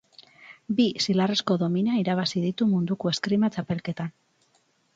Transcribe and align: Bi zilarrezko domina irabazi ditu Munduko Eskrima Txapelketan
Bi 0.79 0.85
zilarrezko 1.03 1.57
domina 1.65 1.99
irabazi 2.05 2.43
ditu 2.47 2.69
Munduko 2.73 3.13
Eskrima 3.15 3.53
Txapelketan 3.57 4.13